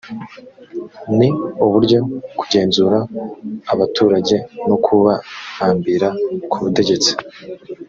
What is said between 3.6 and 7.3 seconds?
abaturage no kubahambira ku butegetsi